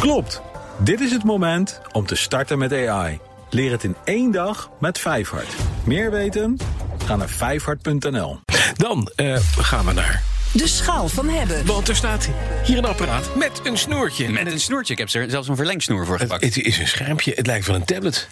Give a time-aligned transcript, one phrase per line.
[0.00, 0.40] Klopt.
[0.78, 3.18] Dit is het moment om te starten met AI.
[3.50, 5.54] Leer het in één dag met Vijfhart.
[5.84, 6.58] Meer weten?
[7.04, 8.40] Ga naar vijfhart.nl.
[8.76, 10.22] Dan eh, gaan we naar.
[10.52, 11.66] De schaal van hebben.
[11.66, 12.28] Want er staat
[12.64, 14.28] hier een apparaat met een snoertje.
[14.28, 14.92] Met een snoertje.
[14.92, 16.44] Ik heb er zelfs een verlengsnoer voor gepakt.
[16.44, 17.32] Het is een schermpje.
[17.34, 18.28] Het lijkt wel een tablet.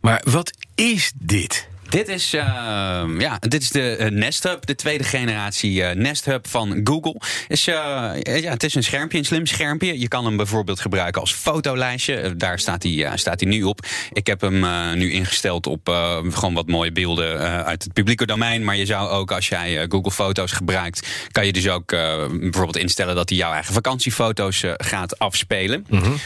[0.00, 1.68] Maar wat is dit?
[1.92, 2.42] Dit is, uh,
[3.18, 7.20] ja, dit is de uh, Nest Hub, de tweede generatie uh, Nest Hub van Google.
[7.48, 9.98] Is, ja, het is een schermpje, een slim schermpje.
[9.98, 12.36] Je kan hem bijvoorbeeld gebruiken als fotolijstje.
[12.36, 13.86] Daar staat hij, staat hij nu op.
[14.12, 14.60] Ik heb hem
[14.98, 15.80] nu ingesteld op
[16.30, 18.64] gewoon wat mooie beelden uit het publieke domein.
[18.64, 23.14] Maar je zou ook, als jij Google Foto's gebruikt, kan je dus ook bijvoorbeeld instellen
[23.14, 25.86] dat hij jouw eigen vakantiefoto's gaat afspelen.
[25.88, 26.16] Mm -hmm.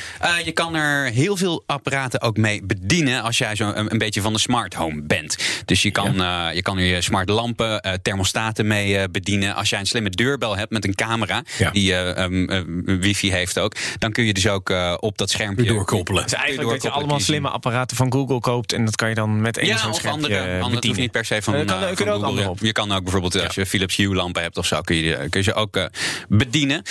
[0.45, 4.21] je kan er heel veel apparaten ook mee bedienen als jij zo een, een beetje
[4.21, 5.37] van de smart home bent.
[5.65, 6.49] Dus je kan, ja.
[6.49, 9.55] uh, je kan er je smart lampen, uh, thermostaten mee uh, bedienen.
[9.55, 11.71] Als jij een slimme deurbel hebt met een camera, ja.
[11.71, 16.23] die um, wifi heeft ook, dan kun je dus ook op dat schermpje doorkoppelen.
[16.23, 19.41] Dus eigenlijk dat je allemaal slimme apparaten van Google koopt en dat kan je dan
[19.41, 21.01] met één ja, zo'n schermpje andere, andere, bedienen.
[21.01, 22.49] niet per se van, kan, van kun je, ook Google.
[22.49, 22.59] op.
[22.61, 25.41] je kan ook bijvoorbeeld als je Philips Hue lampen hebt of zo, kun je, kun
[25.41, 25.89] je ze ook
[26.29, 26.83] bedienen.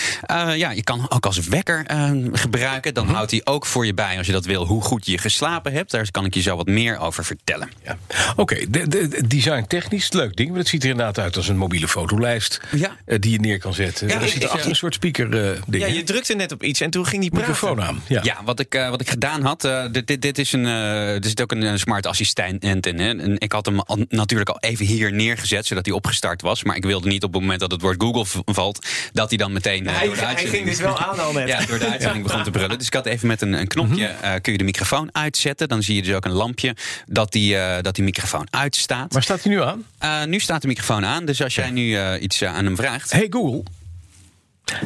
[0.56, 1.86] ja, je kan ook als wekker
[2.32, 2.94] gebruiken.
[2.94, 3.14] Dan Mhm.
[3.16, 5.92] houdt hij ook voor je bij, als je dat wil, hoe goed je geslapen hebt.
[5.92, 7.70] Daar kan ik je zo wat meer over vertellen.
[7.84, 7.98] Ja.
[8.32, 10.50] Oké, okay, de, de, design technisch leuk ding.
[10.50, 12.61] Maar het ziet er inderdaad uit als een mobiele fotolijst.
[12.75, 12.95] Ja.
[13.06, 14.08] Uh, die je neer kan zetten.
[14.08, 15.84] Ja, er zit achter een soort speaker uh, ding.
[15.84, 17.50] Ja, je drukte net op iets en toen ging die praten.
[17.50, 18.03] microfoon aan.
[18.08, 18.20] Ja.
[18.23, 21.16] Ja, wat ik, eh, wat ik gedaan had, eh, dit, dit, dit is een, eh,
[21.16, 23.00] er zit ook een, een smart assistent in.
[23.00, 23.09] Hè?
[23.20, 26.64] En ik had hem al- natuurlijk al even hier neergezet, zodat hij opgestart was.
[26.64, 29.52] Maar ik wilde niet op het moment dat het woord Google valt, dat hij dan
[29.53, 30.58] meteen eh, Hij, door de hij uitzending...
[30.64, 31.48] ging dus wel aan al net.
[31.56, 32.78] Ja, door de uitzending begon te brullen.
[32.78, 34.23] Dus ik had even met een, een knopje, Mhm.
[34.23, 35.67] eh, kun je de microfoon uitzetten.
[35.67, 39.14] Dan zie je dus ook een lampje dat die, eh, dat die microfoon uitstaat.
[39.14, 39.86] Waar staat hij nu aan?
[39.98, 42.76] Eh, nu staat de microfoon aan, dus als jij nu eh, iets eh, aan hem
[42.76, 43.12] vraagt...
[43.12, 43.64] Hey Google,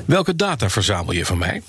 [0.06, 1.62] welke data verzamel je van mij?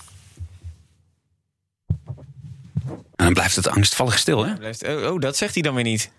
[3.17, 4.55] dan blijft het angstvallig stil, hè?
[4.55, 6.11] Blijft- Oh, oh, dat zegt hij dan weer niet.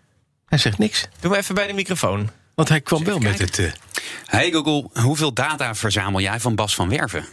[0.46, 1.08] Hij zegt niks.
[1.20, 2.30] Doe maar even bij de microfoon.
[2.56, 3.72] Want hij kwam wel met het.
[4.26, 7.26] Hey Google, hoeveel data verzamel jij van Bas van Werven?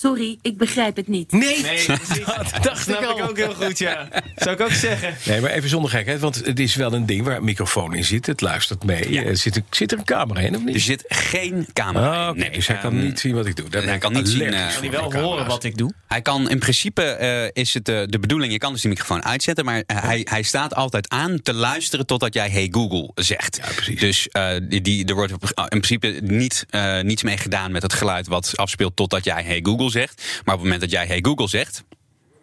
[0.00, 1.32] Sorry, ik begrijp het niet.
[1.32, 1.62] nee!
[1.62, 1.86] Nee,
[2.26, 4.08] dat dacht snap ik ook heel goed, ja.
[4.36, 5.14] Zou ik ook zeggen.
[5.24, 8.04] Nee, maar even zonder gekheid, want het is wel een ding waar een microfoon in
[8.04, 8.26] zit.
[8.26, 9.12] Het luistert mee.
[9.12, 9.22] Ja.
[9.22, 10.74] Eh, Zit, er, zit er een camera in of niet?
[10.74, 12.28] Er zit geen camera in.
[12.28, 13.68] oké, Nee, dus hij kan ehm, niet zien wat ik doe.
[13.68, 15.76] Daar hij ben kan ik niet zien, eh, voor, Kan hij wel horen wat ik
[15.76, 15.92] doe?
[16.06, 19.24] Hij kan in principe eh, is het eh, de bedoeling, je kan dus die microfoon
[19.24, 23.56] uitzetten, maar eh, hij, hij staat altijd aan te luisteren totdat jij Hey Google zegt.
[23.56, 24.00] Ja, precies.
[24.00, 27.92] Dus eh, die, die, er wordt in principe niet, eh, niets mee gedaan met het
[27.92, 30.22] geluid wat afspeelt totdat jij Hey Google zegt.
[30.44, 31.84] Maar op het moment dat jij Hey Google zegt,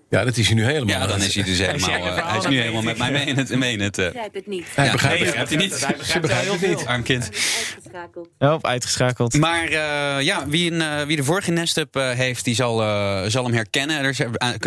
[0.10, 1.00] Ja, dat is hij nu helemaal.
[1.00, 1.90] ja, dan is hij dus helemaal.
[2.18, 3.56] eh, hij is nu helemaal met mij mee in het.
[3.56, 4.66] Mee in het eh, Ik begrijp het niet.
[4.76, 5.38] Hij Ja, begrijpt nee, het.
[5.38, 5.80] begrijpt hij niet.
[5.88, 6.88] Hij begrijpt begrijpen heel het niet.
[6.88, 7.30] arm kind.
[7.94, 8.30] Uitgeschakeld.
[8.40, 9.38] Oh, uitgeschakeld.
[9.38, 13.22] Maar eh, ja, wie, een, eh, wie de vorige Nest-Up eh, heeft, die zal, eh,
[13.28, 13.98] zal hem herkennen.
[14.04, 14.22] Er is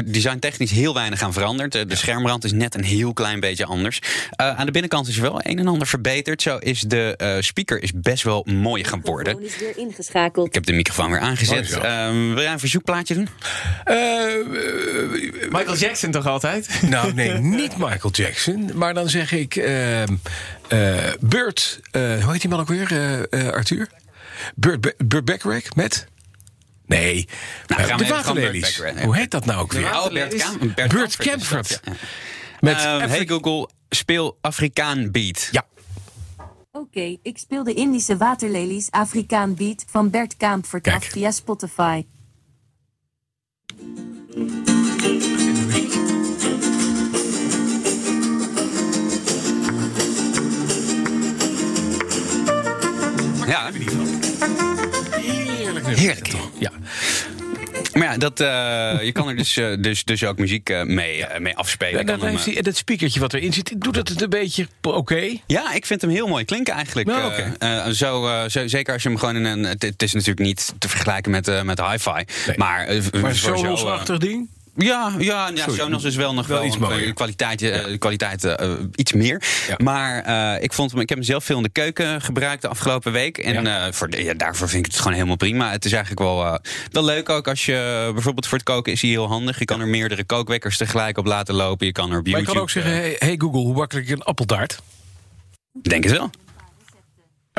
[0.04, 1.72] designtechnisch heel weinig aan veranderd.
[1.72, 3.98] De schermrand is net een heel klein beetje anders.
[4.30, 6.42] Eh, aan de binnenkant is wel een en ander verbeterd.
[6.42, 9.36] Zo is de eh, speaker is best wel mooi geworden.
[9.36, 10.46] Telefoon is weer ingschakeld.
[10.46, 11.66] Ik heb de microfoon weer aangezet.
[11.66, 11.80] Zo.
[11.80, 13.28] Ehm, wil jij een verzoekplaatje doen?
[15.50, 16.68] Michael Jackson toch altijd?
[16.88, 18.70] nou, nee, niet Michael Jackson.
[18.74, 19.54] Maar dan zeg ik
[20.70, 23.88] eh Burt, eh, hoe heet die man ook weer, eh, eh, Arthur?
[24.54, 24.94] Burt, Be-
[25.74, 26.06] met?
[26.86, 27.28] Nee,
[27.66, 28.82] Nou, de waterlelies.
[29.02, 29.94] Hoe heet dat nou ook weer?
[29.94, 31.80] Oh, Bert, Kam Bert, Bert Camford is dat, Camford.
[31.84, 31.92] ja.
[32.60, 32.76] Met
[33.10, 35.48] hey Google, speel Afrikaan beat.
[35.50, 35.64] Ja,
[36.72, 40.34] Oké, ik speel de Indische waterlelies Afrikaan Beat van Bert
[40.82, 42.04] af via Spotify.
[53.72, 55.86] Ja, heerlijk.
[55.86, 56.28] Heerlijk.
[56.58, 56.70] Ja.
[57.92, 61.24] maar ja, dat, eh, je kan er dus, eh, dus, dus ook muziek eh, mee,
[61.38, 62.06] mee afspelen.
[62.06, 65.36] Eh, hij, dat speakertje wat erin zit, doet dat het een beetje oké?
[65.46, 67.08] Ja, ik vind hem heel mooi klinken eigenlijk.
[67.08, 69.64] Nou, zo, zo, zeker als je hem gewoon in een...
[69.64, 72.24] Het, is natuurlijk niet te vergelijken met, met hi-fi.
[72.46, 72.56] Nee.
[72.56, 74.48] Maar, Maar voor zo, Sonos-achtig ding?
[74.76, 75.78] Ja, ja, ja Sorry.
[75.78, 77.12] Sonos is wel nog Wel wel, iets mooier.
[77.14, 79.42] kwaliteit, eh, kwaliteit eh, iets meer.
[79.68, 79.74] Ja.
[79.78, 80.22] Maar
[80.56, 83.38] eh, ik, vond, ik heb hem zelf veel in de keuken gebruikt de afgelopen week.
[83.38, 83.86] En Ja.
[83.86, 85.70] eh, voor de- ja, daarvoor vind ik het gewoon helemaal prima.
[85.70, 86.54] Het is eigenlijk wel, eh,
[86.90, 89.58] wel leuk ook als je bijvoorbeeld voor het koken is hij heel handig.
[89.58, 91.86] Je kan er meerdere kookwekkers tegelijk op laten lopen.
[91.86, 94.08] Je kan er op Maar je kan ook zeggen, eh, hey, hey Google, hoe makkelijk
[94.08, 94.78] een appeltaart?
[95.82, 96.30] denk het wel.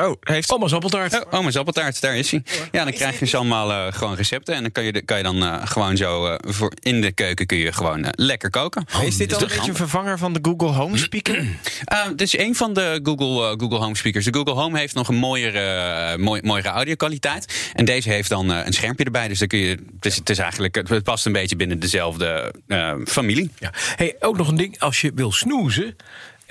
[0.02, 1.24] Oh, heeft Oma's appeltaart.
[1.24, 2.42] Oh, oma's appeltaart, daar is hij.
[2.72, 4.54] Ja, dan krijg je dus allemaal eh, gewoon recepten.
[4.54, 7.12] En dan kan je, de- kan je dan eh, gewoon zo eh, voor in de
[7.12, 8.84] keuken kun je gewoon lekker koken.
[9.02, 11.38] Is dit dan een beetje een vervanger van de Google Home Speaker?
[11.38, 14.24] Uh, dit is een van de Google, Google Home speakers.
[14.24, 17.70] De Google Home heeft nog een mooiere, eh, mooi, mooiere audio-kwaliteit.
[17.74, 19.28] En deze heeft dan eh, een schermpje erbij.
[19.28, 22.54] Dus dan kun je, het, is, het, is eigenlijk, het, past een beetje binnen dezelfde
[22.66, 23.50] eh, familie.
[23.58, 23.72] Ja.
[23.96, 24.80] Hey, ook nog een ding.
[24.80, 25.96] Als je wil snoezen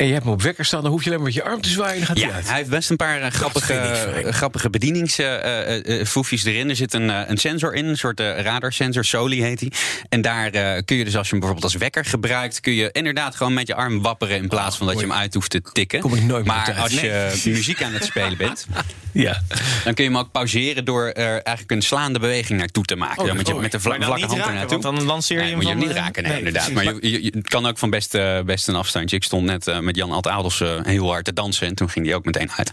[0.01, 0.81] en je hebt hem op wekker staan...
[0.81, 2.47] dan hoef je alleen maar met je arm te zwaaien dan gaat hij Ja, uit.
[2.47, 4.25] hij heeft best een paar eh, grappige, fijn.
[4.25, 6.69] eh, grappige bedieningsfoefjes erin.
[6.69, 9.71] Er zit een, eh, een sensor in, een soort eh, radarsensor, Soli heet die.
[10.09, 12.59] En daar eh, kun je dus als je hem bijvoorbeeld als wekker gebruikt...
[12.59, 14.37] kun je inderdaad gewoon met je arm wapperen...
[14.37, 15.99] in plaats van dat je hem uit hoeft te tikken.
[15.99, 18.67] Kom ik nooit meer maar als je muziek aan het spelen bent...
[19.13, 19.41] Ja.
[19.83, 23.19] dan kun je hem ook pauzeren door er eigenlijk een slaande beweging naartoe te maken.
[23.21, 24.81] Oh, dan met, je, oh, met de vla- Maar vlakke hand er raken, naartoe.
[24.81, 26.71] want dan lanceer je Nee, hem moet je hem niet eh, raken, nee, nee, inderdaad.
[26.71, 29.15] Maar je, het kan ook van best, eh, best een afstandje.
[29.15, 31.67] Ik stond net eh, met Jan Alt-Adels eh, heel hard te dansen...
[31.67, 32.71] en toen ging die ook meteen uit.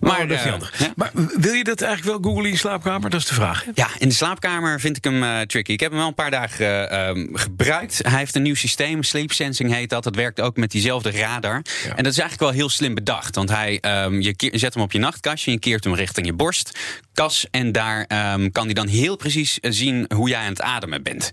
[0.00, 0.78] Maar dat is eh, niet handig.
[0.78, 0.92] ja.
[0.96, 3.10] Maar wil je dat eigenlijk wel googlen in je slaapkamer?
[3.10, 3.64] Dat is de vraag.
[3.64, 3.70] hè?
[3.74, 5.72] Ja, in de slaapkamer vind ik hem eh, tricky.
[5.72, 8.00] Ik heb hem wel een paar dagen eh, ehm, gebruikt.
[8.08, 10.04] Hij heeft een nieuw systeem, sleep sensing heet dat.
[10.04, 11.54] Dat werkt ook met diezelfde radar.
[11.96, 13.34] En dat is eigenlijk wel heel slim bedacht.
[13.36, 16.78] Want hij, ehm, je zet hem op je nachtkastje, je keert hem richting je borst.
[17.14, 20.60] Kas, en daar ehm, kan hij dan heel precies eh, zien hoe jij aan het
[20.62, 21.30] ademen bent.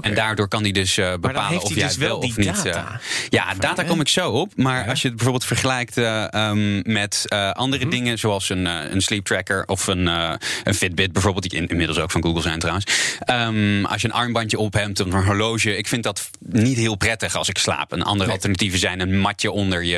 [0.00, 2.46] En daardoor kan hij dus eh, bepalen of jij dus wel of niet.
[2.46, 3.00] eh, data.
[3.28, 4.52] ja, data kom ik zo op.
[4.56, 7.90] Maar als je het bijvoorbeeld vergelijkt eh, ehm, met andere Mhm.
[7.94, 12.10] dingen, zoals een, een sleep tracker of een, een Fitbit bijvoorbeeld, die in- inmiddels ook
[12.10, 12.86] van Google zijn trouwens.
[13.20, 16.94] Ehm, als je een armbandje op hebt of een horloge, ik vind dat niet heel
[16.96, 17.92] prettig als ik slaap.
[17.92, 19.96] Een andere alternatieven zijn een matje onder je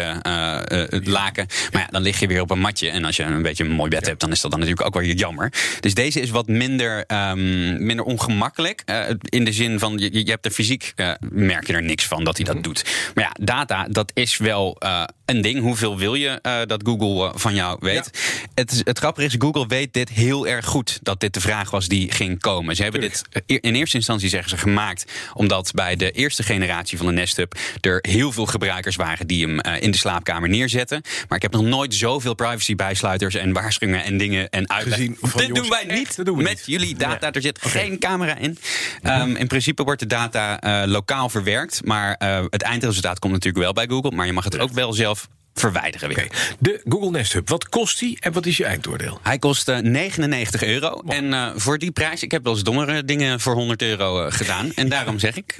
[0.90, 1.46] het laken.
[1.72, 2.90] Maar ja, dan lig je weer op een matje.
[2.90, 4.94] En als je een beetje een mooi bed hebt, dan is dat dan natuurlijk ook
[4.94, 5.52] wel jammer.
[5.80, 8.82] Dus deze is wat minder, ehm, minder ongemakkelijk.
[8.84, 12.06] eh, in de zin van, je, je hebt er fysiek, eh, merk je er niks
[12.06, 12.84] van dat hij dat doet.
[13.14, 15.60] Maar ja, data, dat is wel eh, een ding.
[15.60, 18.10] Hoeveel wil je eh, dat Google eh, van jou weet?
[18.54, 20.98] Het, het grappige is, Google weet dit heel erg goed.
[21.02, 22.76] Dat dit de vraag was die ging komen.
[22.76, 25.12] Ze hebben dit eh, in eerste instantie, zeggen ze, gemaakt.
[25.34, 27.54] Omdat bij de eerste generatie van de Nest Hub...
[27.80, 31.02] er heel veel gebruikers waren die hem in de slaapkamer neerzetten.
[31.28, 33.34] Maar ik heb nog nooit zoveel privacy-bijsluiters...
[33.34, 34.94] en waarschuwingen en dingen en uitleg.
[34.94, 36.66] Gezien Dit jongens, doen wij niet dat doen we met niet.
[36.66, 37.32] jullie data.
[37.32, 38.58] Er zit geen camera in.
[39.02, 41.84] Ehm, in principe wordt de data lokaal verwerkt.
[41.84, 42.16] Maar
[42.50, 44.10] het eindresultaat komt natuurlijk wel bij Google.
[44.10, 45.19] Maar je mag het ook wel zelf
[45.60, 46.56] verwijderen weer.
[46.58, 47.48] De Google Nest Hub.
[47.48, 49.18] Wat kost die en wat is je eindoordeel?
[49.22, 51.02] Hij kost eh, 99 euro.
[51.06, 54.32] En eh, voor die prijs, ik heb wel eens dommere dingen voor 100 euro eh,
[54.32, 54.72] gedaan.
[54.74, 55.58] En daarom zeg ik,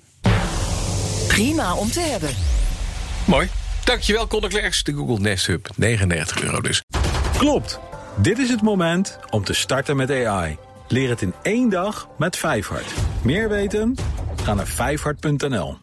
[1.29, 2.31] Prima om te hebben.
[3.25, 3.49] Mooi.
[3.85, 4.83] Dankjewel, Conor Klerks.
[4.83, 5.69] De Google Nest Hub.
[5.77, 6.83] 99 euro dus.
[7.39, 7.79] Klopt.
[8.17, 10.57] Dit is het moment om te starten met AI.
[10.89, 12.93] Leer het in één dag met Vijfhart.
[13.23, 13.97] Meer weten?
[14.43, 15.79] Ga naar vijfhart.nl.